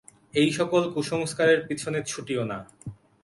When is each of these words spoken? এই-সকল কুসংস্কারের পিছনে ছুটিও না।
এই-সকল 0.33 0.83
কুসংস্কারের 0.93 1.59
পিছনে 1.67 1.99
ছুটিও 2.03 2.43
না। 2.45 2.57